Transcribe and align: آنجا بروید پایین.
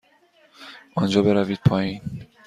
آنجا 0.95 1.21
بروید 1.21 1.59
پایین. 1.69 2.01